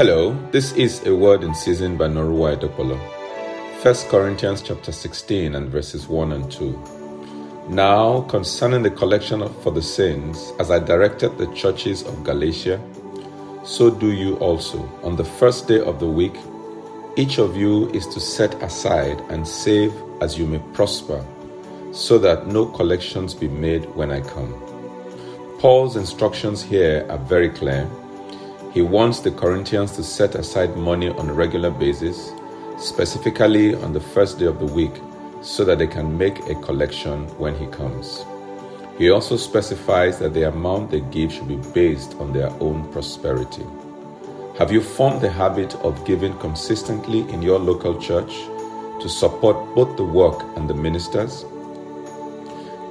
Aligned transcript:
Hello, 0.00 0.34
this 0.50 0.72
is 0.76 1.06
a 1.06 1.14
word 1.14 1.44
in 1.44 1.54
season 1.54 1.98
by 1.98 2.08
Noruwa 2.08 2.56
Edopolo. 2.56 2.96
1 3.84 3.94
Corinthians 4.10 4.62
chapter 4.62 4.92
16 4.92 5.54
and 5.54 5.68
verses 5.68 6.08
1 6.08 6.32
and 6.32 6.50
2. 6.50 7.66
Now, 7.68 8.22
concerning 8.22 8.82
the 8.82 8.90
collection 8.90 9.46
for 9.62 9.70
the 9.70 9.82
saints, 9.82 10.54
as 10.58 10.70
I 10.70 10.78
directed 10.78 11.36
the 11.36 11.52
churches 11.52 12.02
of 12.02 12.24
Galatia, 12.24 12.80
so 13.62 13.90
do 13.90 14.12
you 14.12 14.36
also. 14.36 14.88
On 15.02 15.16
the 15.16 15.24
first 15.38 15.68
day 15.68 15.80
of 15.80 16.00
the 16.00 16.08
week, 16.08 16.38
each 17.16 17.36
of 17.36 17.54
you 17.54 17.90
is 17.90 18.06
to 18.06 18.20
set 18.20 18.54
aside 18.62 19.20
and 19.28 19.46
save 19.46 19.92
as 20.22 20.38
you 20.38 20.46
may 20.46 20.60
prosper, 20.72 21.22
so 21.92 22.16
that 22.20 22.46
no 22.46 22.64
collections 22.64 23.34
be 23.34 23.48
made 23.48 23.84
when 23.94 24.10
I 24.10 24.22
come. 24.22 24.54
Paul's 25.58 25.96
instructions 25.96 26.62
here 26.62 27.06
are 27.10 27.18
very 27.18 27.50
clear 27.50 27.86
he 28.72 28.82
wants 28.82 29.20
the 29.20 29.32
Corinthians 29.32 29.92
to 29.96 30.04
set 30.04 30.36
aside 30.36 30.76
money 30.76 31.08
on 31.08 31.28
a 31.28 31.32
regular 31.32 31.70
basis, 31.70 32.32
specifically 32.78 33.74
on 33.74 33.92
the 33.92 34.00
first 34.00 34.38
day 34.38 34.46
of 34.46 34.60
the 34.60 34.66
week, 34.66 34.92
so 35.42 35.64
that 35.64 35.78
they 35.78 35.88
can 35.88 36.16
make 36.16 36.38
a 36.48 36.54
collection 36.54 37.26
when 37.38 37.54
he 37.56 37.66
comes. 37.66 38.24
He 38.96 39.10
also 39.10 39.36
specifies 39.36 40.18
that 40.18 40.34
the 40.34 40.46
amount 40.48 40.90
they 40.90 41.00
give 41.00 41.32
should 41.32 41.48
be 41.48 41.56
based 41.72 42.14
on 42.20 42.32
their 42.32 42.50
own 42.60 42.86
prosperity. 42.92 43.66
Have 44.58 44.70
you 44.70 44.82
formed 44.82 45.22
the 45.22 45.30
habit 45.30 45.74
of 45.76 46.04
giving 46.04 46.38
consistently 46.38 47.20
in 47.30 47.42
your 47.42 47.58
local 47.58 47.98
church 47.98 48.30
to 49.00 49.08
support 49.08 49.74
both 49.74 49.96
the 49.96 50.04
work 50.04 50.42
and 50.56 50.68
the 50.68 50.74
ministers? 50.74 51.44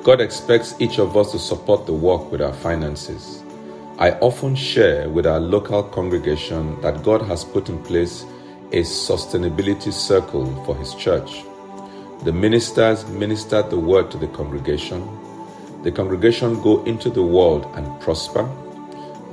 God 0.03 0.19
expects 0.19 0.73
each 0.79 0.97
of 0.97 1.15
us 1.15 1.31
to 1.31 1.39
support 1.39 1.85
the 1.85 1.93
work 1.93 2.31
with 2.31 2.41
our 2.41 2.53
finances. 2.53 3.43
I 3.99 4.11
often 4.21 4.55
share 4.55 5.09
with 5.09 5.27
our 5.27 5.41
local 5.41 5.83
congregation 5.83 6.79
that 6.79 7.03
God 7.03 7.21
has 7.23 7.43
put 7.43 7.67
in 7.67 7.83
place 7.83 8.23
a 8.71 8.83
sustainability 8.83 9.91
circle 9.91 10.45
for 10.63 10.73
His 10.77 10.95
church. 10.95 11.43
The 12.23 12.31
ministers 12.31 13.05
minister 13.09 13.61
the 13.61 13.77
word 13.77 14.09
to 14.11 14.17
the 14.17 14.29
congregation. 14.29 15.05
The 15.83 15.91
congregation 15.91 16.61
go 16.61 16.81
into 16.85 17.09
the 17.09 17.23
world 17.23 17.69
and 17.75 17.99
prosper. 17.99 18.49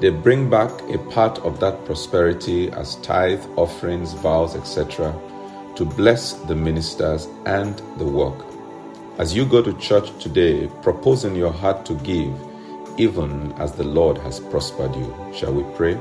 They 0.00 0.10
bring 0.10 0.50
back 0.50 0.72
a 0.90 0.98
part 1.10 1.38
of 1.44 1.60
that 1.60 1.84
prosperity 1.84 2.72
as 2.72 2.96
tithe, 2.96 3.44
offerings, 3.54 4.14
vows, 4.14 4.56
etc., 4.56 5.14
to 5.76 5.84
bless 5.84 6.32
the 6.32 6.56
ministers 6.56 7.28
and 7.44 7.80
the 7.98 8.04
work. 8.04 8.44
As 9.18 9.32
you 9.32 9.46
go 9.46 9.62
to 9.62 9.72
church 9.74 10.10
today, 10.18 10.66
propose 10.82 11.24
in 11.24 11.36
your 11.36 11.52
heart 11.52 11.86
to 11.86 11.94
give 11.94 12.34
even 12.98 13.52
as 13.58 13.72
the 13.72 13.84
Lord 13.84 14.18
has 14.18 14.40
prospered 14.40 14.94
you. 14.94 15.32
Shall 15.34 15.52
we 15.52 15.64
pray? 15.76 15.98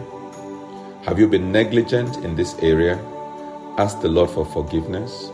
Have 1.05 1.19
you 1.19 1.27
been 1.27 1.51
negligent 1.51 2.17
in 2.25 2.35
this 2.35 2.57
area? 2.59 2.97
Ask 3.77 4.01
the 4.01 4.09
Lord 4.09 4.29
for 4.29 4.45
forgiveness. 4.45 5.31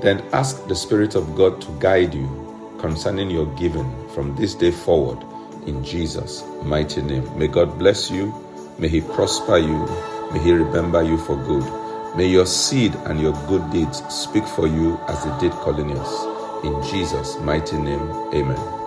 Then 0.00 0.22
ask 0.32 0.66
the 0.68 0.74
Spirit 0.76 1.14
of 1.14 1.34
God 1.34 1.60
to 1.62 1.70
guide 1.80 2.14
you 2.14 2.76
concerning 2.78 3.30
your 3.30 3.46
giving 3.56 3.90
from 4.10 4.36
this 4.36 4.54
day 4.54 4.70
forward 4.70 5.18
in 5.66 5.82
Jesus' 5.82 6.44
mighty 6.62 7.02
name. 7.02 7.26
May 7.38 7.48
God 7.48 7.78
bless 7.78 8.10
you. 8.10 8.32
May 8.78 8.88
He 8.88 9.00
prosper 9.00 9.58
you. 9.58 9.86
May 10.32 10.40
He 10.40 10.52
remember 10.52 11.02
you 11.02 11.16
for 11.18 11.36
good. 11.36 12.16
May 12.16 12.28
your 12.28 12.46
seed 12.46 12.94
and 13.06 13.20
your 13.20 13.32
good 13.48 13.70
deeds 13.72 14.02
speak 14.12 14.46
for 14.46 14.66
you 14.66 14.98
as 15.08 15.24
they 15.24 15.48
did 15.48 15.52
Cornelius. 15.52 16.24
In 16.64 16.80
Jesus' 16.84 17.38
mighty 17.40 17.76
name, 17.76 18.08
amen. 18.32 18.84